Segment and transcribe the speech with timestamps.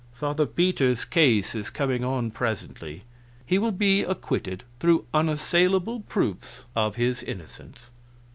[0.13, 3.03] "Father Peter's case is coming on presently.
[3.45, 7.91] He will be acquitted, through unassailable proofs of his innocence."